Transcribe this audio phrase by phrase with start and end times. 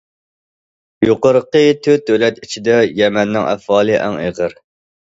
[1.07, 4.63] يۇقىرىقى تۆت دۆلەت ئىچىدە يەمەننىڭ ئەھۋالى ئەڭ ئېغىر.